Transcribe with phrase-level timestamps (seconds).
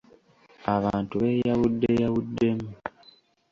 [0.75, 2.69] Abantu beeyawuddeyawuddemu.